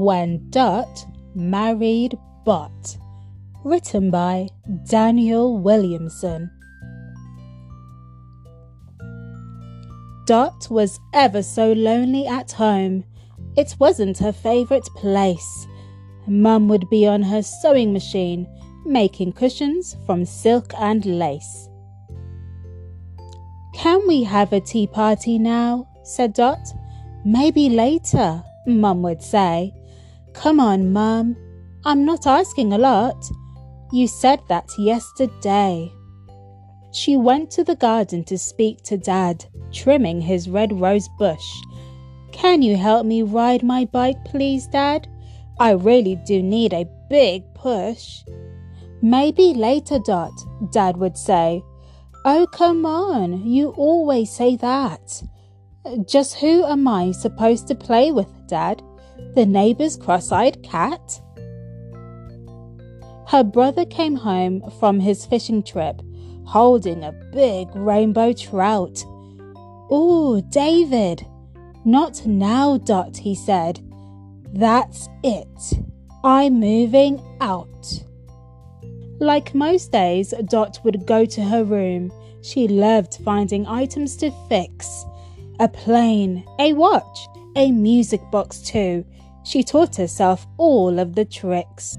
When 0.00 0.48
Dot 0.48 1.04
Married 1.34 2.16
Bot. 2.46 2.96
Written 3.64 4.10
by 4.10 4.48
Daniel 4.88 5.58
Williamson. 5.58 6.50
Dot 10.26 10.68
was 10.70 10.98
ever 11.12 11.42
so 11.42 11.74
lonely 11.74 12.26
at 12.26 12.50
home. 12.50 13.04
It 13.58 13.76
wasn't 13.78 14.16
her 14.20 14.32
favourite 14.32 14.88
place. 14.96 15.66
Mum 16.26 16.66
would 16.68 16.88
be 16.88 17.06
on 17.06 17.20
her 17.20 17.42
sewing 17.42 17.92
machine, 17.92 18.48
making 18.86 19.34
cushions 19.34 19.98
from 20.06 20.24
silk 20.24 20.72
and 20.78 21.04
lace. 21.04 21.68
Can 23.74 24.00
we 24.08 24.22
have 24.24 24.54
a 24.54 24.60
tea 24.60 24.86
party 24.86 25.38
now? 25.38 25.86
said 26.04 26.32
Dot. 26.32 26.72
Maybe 27.26 27.68
later, 27.68 28.42
Mum 28.66 29.02
would 29.02 29.20
say. 29.20 29.74
Come 30.32 30.60
on, 30.60 30.92
Mum. 30.92 31.36
I'm 31.84 32.04
not 32.04 32.26
asking 32.26 32.72
a 32.72 32.78
lot. 32.78 33.24
You 33.92 34.06
said 34.06 34.40
that 34.48 34.68
yesterday. 34.78 35.92
She 36.92 37.16
went 37.16 37.50
to 37.52 37.64
the 37.64 37.76
garden 37.76 38.24
to 38.24 38.36
speak 38.36 38.82
to 38.84 38.96
Dad, 38.96 39.44
trimming 39.72 40.20
his 40.20 40.48
red 40.48 40.72
rose 40.80 41.08
bush. 41.18 41.46
Can 42.32 42.62
you 42.62 42.76
help 42.76 43.06
me 43.06 43.22
ride 43.22 43.62
my 43.62 43.84
bike, 43.84 44.24
please, 44.24 44.66
Dad? 44.66 45.08
I 45.58 45.72
really 45.72 46.16
do 46.26 46.42
need 46.42 46.72
a 46.72 46.88
big 47.08 47.42
push. 47.54 48.22
Maybe 49.02 49.54
later, 49.54 49.98
Dot, 49.98 50.32
Dad 50.72 50.96
would 50.96 51.16
say. 51.16 51.62
Oh, 52.24 52.46
come 52.52 52.84
on, 52.84 53.46
you 53.46 53.70
always 53.70 54.30
say 54.30 54.56
that. 54.56 55.22
Just 56.06 56.34
who 56.34 56.64
am 56.64 56.86
I 56.86 57.12
supposed 57.12 57.66
to 57.68 57.74
play 57.74 58.12
with, 58.12 58.28
Dad? 58.46 58.82
The 59.34 59.46
neighbour's 59.46 59.96
cross 59.96 60.32
eyed 60.32 60.62
cat? 60.62 61.20
Her 63.28 63.44
brother 63.44 63.84
came 63.84 64.16
home 64.16 64.62
from 64.80 64.98
his 64.98 65.24
fishing 65.24 65.62
trip 65.62 66.02
holding 66.50 67.04
a 67.04 67.12
big 67.32 67.68
rainbow 67.76 68.32
trout. 68.32 69.04
Ooh, 69.92 70.42
David! 70.50 71.24
Not 71.84 72.26
now, 72.26 72.76
Dot, 72.76 73.16
he 73.16 73.36
said. 73.36 73.80
That's 74.52 75.08
it. 75.22 75.46
I'm 76.24 76.58
moving 76.58 77.22
out. 77.40 78.02
Like 79.20 79.54
most 79.54 79.92
days, 79.92 80.34
Dot 80.46 80.80
would 80.82 81.06
go 81.06 81.24
to 81.24 81.40
her 81.42 81.62
room. 81.62 82.10
She 82.42 82.66
loved 82.66 83.18
finding 83.24 83.64
items 83.66 84.16
to 84.16 84.32
fix 84.48 85.04
a 85.60 85.68
plane, 85.68 86.44
a 86.58 86.72
watch, 86.72 87.28
a 87.54 87.70
music 87.70 88.20
box, 88.32 88.60
too. 88.60 89.04
She 89.44 89.62
taught 89.62 89.96
herself 89.96 90.46
all 90.58 90.98
of 90.98 91.14
the 91.14 91.24
tricks. 91.24 91.98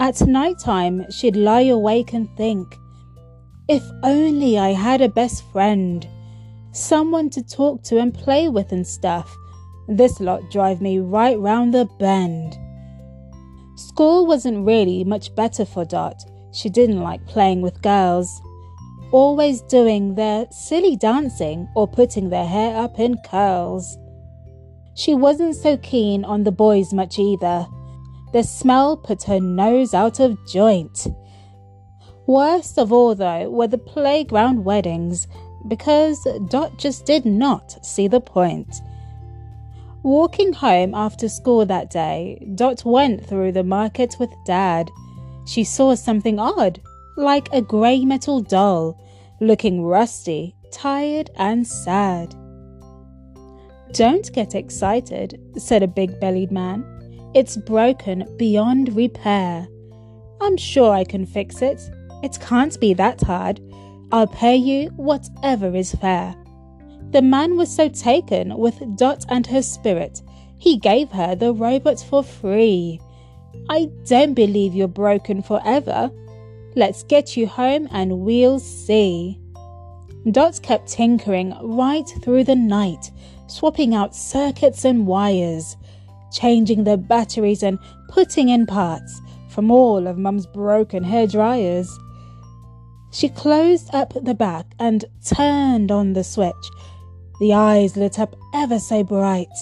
At 0.00 0.20
night 0.26 0.58
time, 0.58 1.04
she'd 1.10 1.36
lie 1.36 1.62
awake 1.62 2.12
and 2.12 2.28
think, 2.36 2.76
if 3.68 3.82
only 4.02 4.58
I 4.58 4.72
had 4.72 5.00
a 5.00 5.08
best 5.08 5.44
friend, 5.52 6.06
someone 6.72 7.30
to 7.30 7.42
talk 7.42 7.82
to 7.84 7.98
and 7.98 8.12
play 8.12 8.48
with 8.48 8.72
and 8.72 8.86
stuff. 8.86 9.34
This 9.88 10.20
lot 10.20 10.50
drive 10.50 10.80
me 10.80 10.98
right 10.98 11.38
round 11.38 11.72
the 11.72 11.86
bend. 11.98 12.58
School 13.76 14.26
wasn't 14.26 14.66
really 14.66 15.04
much 15.04 15.34
better 15.34 15.64
for 15.64 15.84
Dot. 15.84 16.22
She 16.52 16.68
didn't 16.68 17.00
like 17.00 17.26
playing 17.26 17.62
with 17.62 17.82
girls 17.82 18.40
always 19.14 19.60
doing 19.62 20.16
their 20.16 20.44
silly 20.50 20.96
dancing 20.96 21.68
or 21.76 21.86
putting 21.86 22.30
their 22.30 22.46
hair 22.46 22.76
up 22.76 22.98
in 22.98 23.16
curls. 23.24 23.96
She 24.94 25.14
wasn't 25.14 25.56
so 25.56 25.76
keen 25.76 26.24
on 26.24 26.44
the 26.44 26.52
boys 26.52 26.92
much 26.92 27.18
either. 27.18 27.66
The 28.32 28.42
smell 28.42 28.96
put 28.96 29.24
her 29.24 29.40
nose 29.40 29.94
out 29.94 30.20
of 30.20 30.38
joint. 30.46 31.06
Worst 32.26 32.78
of 32.78 32.92
all, 32.92 33.14
though, 33.14 33.50
were 33.50 33.66
the 33.66 33.78
playground 33.78 34.64
weddings, 34.64 35.28
because 35.68 36.26
Dot 36.48 36.78
just 36.78 37.06
did 37.06 37.24
not 37.24 37.84
see 37.84 38.08
the 38.08 38.20
point. 38.20 38.74
Walking 40.02 40.52
home 40.52 40.94
after 40.94 41.28
school 41.28 41.64
that 41.66 41.90
day, 41.90 42.46
Dot 42.54 42.84
went 42.84 43.26
through 43.26 43.52
the 43.52 43.64
market 43.64 44.16
with 44.18 44.30
Dad. 44.44 44.90
She 45.46 45.64
saw 45.64 45.94
something 45.94 46.38
odd, 46.38 46.80
like 47.16 47.48
a 47.52 47.62
grey 47.62 48.04
metal 48.04 48.40
doll, 48.40 49.00
looking 49.40 49.82
rusty, 49.82 50.56
tired, 50.72 51.30
and 51.36 51.66
sad. 51.66 52.34
Don't 53.94 54.30
get 54.32 54.54
excited, 54.54 55.40
said 55.56 55.82
a 55.82 55.88
big 55.88 56.20
bellied 56.20 56.52
man. 56.52 56.84
It's 57.34 57.56
broken 57.56 58.28
beyond 58.36 58.94
repair. 58.94 59.66
I'm 60.40 60.56
sure 60.56 60.92
I 60.92 61.04
can 61.04 61.24
fix 61.24 61.62
it. 61.62 61.80
It 62.22 62.38
can't 62.40 62.78
be 62.80 62.94
that 62.94 63.22
hard. 63.22 63.60
I'll 64.12 64.26
pay 64.26 64.56
you 64.56 64.88
whatever 64.96 65.74
is 65.74 65.94
fair. 65.94 66.34
The 67.10 67.22
man 67.22 67.56
was 67.56 67.74
so 67.74 67.88
taken 67.88 68.56
with 68.56 68.82
Dot 68.96 69.24
and 69.28 69.46
her 69.46 69.62
spirit, 69.62 70.22
he 70.58 70.76
gave 70.78 71.10
her 71.10 71.34
the 71.34 71.52
robot 71.52 72.00
for 72.00 72.22
free. 72.22 73.00
I 73.68 73.90
don't 74.04 74.34
believe 74.34 74.74
you're 74.74 74.88
broken 74.88 75.42
forever, 75.42 76.10
Let's 76.76 77.04
get 77.04 77.36
you 77.36 77.46
home 77.46 77.88
and 77.92 78.20
we'll 78.20 78.58
see. 78.58 79.38
Dot 80.32 80.60
kept 80.62 80.88
tinkering 80.88 81.54
right 81.62 82.08
through 82.22 82.44
the 82.44 82.56
night, 82.56 83.12
swapping 83.46 83.94
out 83.94 84.14
circuits 84.14 84.84
and 84.84 85.06
wires, 85.06 85.76
changing 86.32 86.84
the 86.84 86.96
batteries 86.96 87.62
and 87.62 87.78
putting 88.08 88.48
in 88.48 88.66
parts 88.66 89.20
from 89.48 89.70
all 89.70 90.06
of 90.06 90.18
Mum's 90.18 90.46
broken 90.46 91.04
hair 91.04 91.26
dryers. 91.26 91.88
She 93.12 93.28
closed 93.28 93.94
up 93.94 94.12
the 94.14 94.34
back 94.34 94.66
and 94.78 95.04
turned 95.24 95.92
on 95.92 96.14
the 96.14 96.24
switch. 96.24 96.52
The 97.40 97.54
eyes 97.54 97.96
lit 97.96 98.18
up 98.18 98.34
ever 98.52 98.78
so 98.78 99.04
bright. 99.04 99.54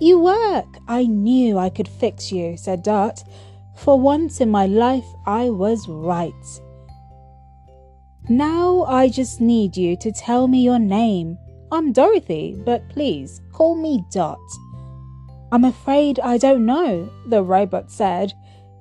You 0.00 0.20
work! 0.20 0.78
I 0.86 1.04
knew 1.04 1.58
I 1.58 1.70
could 1.70 1.88
fix 1.88 2.32
you, 2.32 2.56
said 2.56 2.82
Dot. 2.82 3.22
For 3.76 3.98
once 3.98 4.40
in 4.40 4.50
my 4.50 4.66
life, 4.66 5.06
I 5.26 5.50
was 5.50 5.86
right. 5.88 6.60
Now 8.28 8.84
I 8.84 9.08
just 9.08 9.40
need 9.40 9.76
you 9.76 9.96
to 9.98 10.12
tell 10.12 10.48
me 10.48 10.62
your 10.62 10.78
name. 10.78 11.38
I'm 11.70 11.92
Dorothy, 11.92 12.56
but 12.64 12.88
please 12.88 13.42
call 13.52 13.74
me 13.74 14.02
Dot. 14.10 14.38
I'm 15.52 15.64
afraid 15.64 16.18
I 16.20 16.38
don't 16.38 16.64
know, 16.64 17.10
the 17.26 17.42
robot 17.42 17.90
said. 17.90 18.32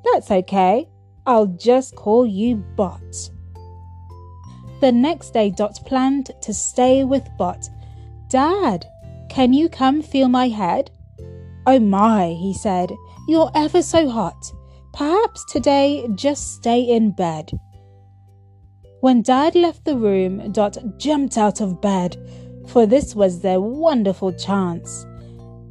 That's 0.06 0.32
okay. 0.32 0.88
I'll 1.26 1.48
just 1.48 1.96
call 1.96 2.26
you 2.26 2.56
Bot. 2.56 3.30
The 4.80 4.92
next 4.92 5.32
day, 5.32 5.50
Dot 5.50 5.80
planned 5.86 6.32
to 6.42 6.54
stay 6.54 7.04
with 7.04 7.28
Bot. 7.38 7.68
Dad, 8.30 8.86
can 9.30 9.52
you 9.52 9.68
come 9.68 10.02
feel 10.02 10.30
my 10.30 10.48
head? 10.48 10.92
Oh 11.66 11.80
my, 11.80 12.28
he 12.40 12.54
said, 12.54 12.94
you're 13.28 13.52
ever 13.54 13.82
so 13.82 14.10
hot. 14.10 14.54
Perhaps 14.94 15.44
today 15.52 16.08
just 16.16 16.56
stay 16.56 16.82
in 16.82 17.12
bed. 17.12 17.52
When 19.02 19.22
Dad 19.22 19.56
left 19.56 19.84
the 19.84 19.98
room, 19.98 20.52
Dot 20.54 20.78
jumped 20.98 21.38
out 21.38 21.60
of 21.60 21.82
bed, 21.82 22.16
for 22.68 22.86
this 22.86 23.16
was 23.16 23.42
their 23.42 23.60
wonderful 23.60 24.32
chance. 24.34 25.06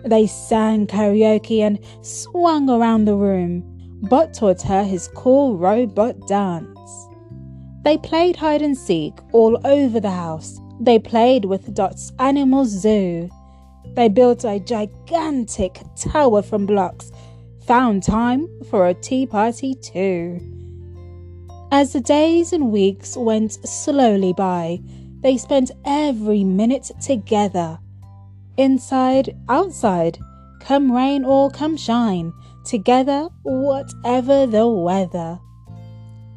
They 0.04 0.26
sang 0.26 0.86
karaoke 0.86 1.60
and 1.60 1.78
swung 2.02 2.70
around 2.70 3.04
the 3.04 3.16
room. 3.16 3.62
Bot 4.08 4.34
taught 4.34 4.62
her 4.62 4.84
his 4.84 5.08
cool 5.14 5.56
robot 5.56 6.15
dance. 6.28 7.09
They 7.82 7.98
played 7.98 8.36
hide 8.36 8.62
and 8.62 8.76
seek 8.76 9.15
all 9.32 9.59
over 9.65 10.00
the 10.00 10.10
house. 10.10 10.60
They 10.80 10.98
played 10.98 11.44
with 11.44 11.74
Dot's 11.74 12.12
animal 12.18 12.65
zoo. 12.65 13.30
They 13.94 14.09
built 14.09 14.44
a 14.44 14.60
gigantic 14.60 15.80
tower 15.97 16.42
from 16.42 16.66
blocks 16.66 17.10
found 17.66 18.03
time 18.03 18.48
for 18.71 18.86
a 18.86 18.94
tea 18.94 19.26
party 19.26 19.74
too. 19.74 20.41
As 21.72 21.92
the 21.92 22.00
days 22.00 22.53
and 22.53 22.71
weeks 22.71 23.16
went 23.16 23.53
slowly 23.66 24.32
by, 24.32 24.78
they 25.26 25.36
spent 25.36 25.72
every 25.84 26.44
minute 26.44 26.88
together. 27.00 27.80
Inside, 28.58 29.36
outside, 29.48 30.16
come 30.60 30.92
rain 30.92 31.24
or 31.24 31.50
come 31.50 31.76
shine, 31.76 32.32
together, 32.64 33.28
whatever 33.42 34.46
the 34.46 34.68
weather. 34.68 35.40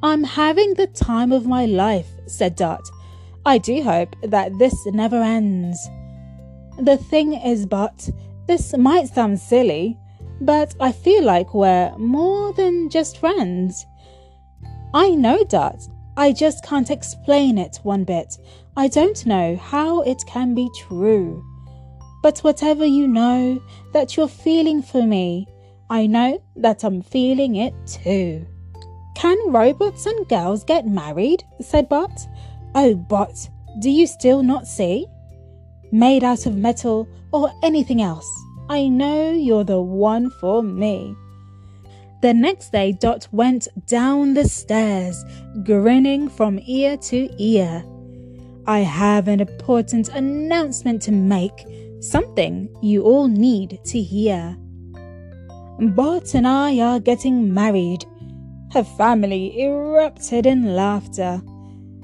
I'm 0.02 0.24
having 0.24 0.74
the 0.74 0.88
time 0.88 1.32
of 1.32 1.46
my 1.46 1.68
life, 1.68 2.08
said 2.26 2.56
Dot. 2.56 2.82
I 3.46 3.60
do 3.60 3.84
hope 3.84 4.16
that 4.24 4.58
this 4.58 4.76
never 4.88 5.22
ends. 5.22 5.88
The 6.80 6.98
thing 6.98 7.34
is, 7.34 7.68
but 7.68 8.10
this 8.48 8.76
might 8.76 9.10
sound 9.10 9.40
silly, 9.40 10.00
but 10.42 10.74
I 10.80 10.94
feel 10.94 11.24
like 11.24 11.54
we're 11.54 11.96
more 12.00 12.54
than 12.54 12.90
just 12.90 13.20
friends. 13.20 13.86
I 14.96 15.12
know 15.12 15.44
Dot. 15.44 15.80
I 16.18 16.34
just 16.34 16.66
can't 16.66 16.90
explain 16.90 17.58
it 17.58 17.80
one 17.84 18.04
bit. 18.04 18.36
I 18.78 18.88
don't 18.88 19.26
know 19.26 19.58
how 19.58 20.02
it 20.02 20.24
can 20.28 20.56
be 20.56 20.70
true. 20.76 21.44
But 22.22 22.40
whatever 22.40 22.86
you 22.86 23.08
know 23.08 23.62
that 23.94 24.16
you're 24.16 24.28
feeling 24.28 24.82
for 24.82 25.06
me, 25.06 25.48
I 25.90 26.06
know 26.06 26.42
that 26.58 26.84
I'm 26.84 27.02
feeling 27.02 27.56
it 27.56 27.74
too. 27.88 28.46
Can 29.16 29.38
robots 29.52 30.06
and 30.06 30.28
girls 30.28 30.64
get 30.64 30.88
married? 30.88 31.44
said 31.62 31.90
Bot. 31.90 32.28
Oh, 32.76 32.96
Bot, 32.96 33.50
do 33.80 33.90
you 33.90 34.08
still 34.08 34.44
not 34.44 34.68
see? 34.68 35.08
Made 35.92 36.24
out 36.24 36.46
of 36.46 36.56
metal 36.56 37.08
or 37.34 37.52
anything 37.64 38.02
else, 38.02 38.30
I 38.70 38.88
know 38.88 39.32
you're 39.32 39.64
the 39.64 39.82
one 39.82 40.30
for 40.40 40.62
me. 40.62 41.16
The 42.22 42.34
next 42.34 42.72
day, 42.72 42.92
Dot 42.92 43.28
went 43.32 43.68
down 43.88 44.34
the 44.34 44.48
stairs, 44.48 45.24
grinning 45.64 46.30
from 46.30 46.60
ear 46.68 46.98
to 46.98 47.30
ear. 47.42 47.84
I 48.70 48.82
have 48.82 49.28
an 49.28 49.40
important 49.40 50.10
announcement 50.10 51.02
to 51.02 51.12
make, 51.12 51.66
something 52.02 52.70
you 52.84 53.02
all 53.02 53.28
need 53.28 53.80
to 53.84 54.00
hear. 54.00 54.56
Bot 55.80 56.36
and 56.36 56.48
I 56.48 56.80
are 56.80 57.00
getting 57.00 57.52
married. 57.52 58.06
Her 58.72 58.84
family 58.84 59.60
erupted 59.60 60.46
in 60.46 60.76
laughter. 60.76 61.42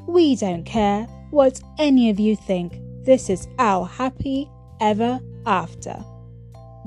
We 0.08 0.36
don't 0.38 0.64
care 0.64 1.04
what 1.30 1.62
any 1.78 2.10
of 2.10 2.20
you 2.20 2.36
think. 2.36 2.74
This 3.04 3.30
is 3.30 3.48
our 3.60 3.86
happy 3.86 4.50
ever 4.82 5.20
after. 5.46 6.04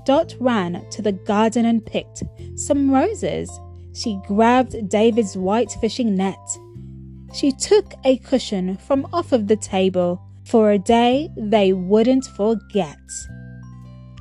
Dot 0.05 0.35
ran 0.41 0.91
to 0.91 1.03
the 1.03 1.13
garden 1.13 1.67
and 1.67 1.87
picked 1.87 2.25
some 2.57 2.91
roses. 2.91 3.49
She 3.95 4.21
grabbed 4.27 4.89
David's 4.89 5.37
white 5.37 5.71
fishing 5.81 6.17
net. 6.17 6.59
She 7.33 7.53
took 7.53 7.95
a 8.05 8.19
cushion 8.19 8.77
from 8.77 9.07
off 9.13 9.33
of 9.33 9.47
the 9.47 9.57
table 9.57 10.21
for 10.45 10.71
a 10.71 10.79
day 10.79 11.29
they 11.37 11.73
wouldn't 11.73 12.25
forget. 12.25 12.99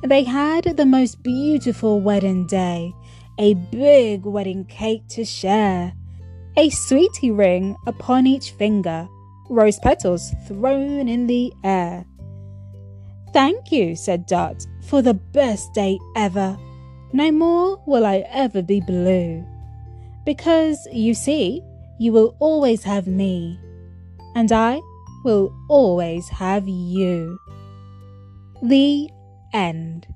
They 0.02 0.24
had 0.24 0.64
the 0.76 0.86
most 0.86 1.22
beautiful 1.22 2.00
wedding 2.00 2.46
day, 2.46 2.92
a 3.38 3.54
big 3.54 4.24
wedding 4.24 4.64
cake 4.66 5.08
to 5.08 5.24
share, 5.24 5.92
a 6.56 6.70
sweetie 6.70 7.30
ring 7.30 7.76
upon 7.86 8.26
each 8.26 8.50
finger, 8.52 9.08
rose 9.48 9.78
petals 9.78 10.34
thrown 10.46 11.08
in 11.08 11.26
the 11.26 11.52
air. 11.64 12.04
Thank 13.32 13.72
you, 13.72 13.96
said 13.96 14.26
Dot, 14.26 14.66
for 14.82 15.02
the 15.02 15.14
best 15.14 15.72
day 15.72 15.98
ever. 16.14 16.58
No 17.12 17.30
more 17.32 17.82
will 17.86 18.04
I 18.04 18.24
ever 18.30 18.62
be 18.62 18.80
blue. 18.80 19.44
Because, 20.24 20.86
you 20.92 21.14
see, 21.14 21.62
you 21.98 22.12
will 22.12 22.36
always 22.38 22.84
have 22.84 23.06
me, 23.06 23.58
and 24.34 24.50
I 24.52 24.80
will 25.24 25.52
always 25.68 26.28
have 26.28 26.68
you. 26.68 27.38
The 28.62 29.08
end. 29.52 30.06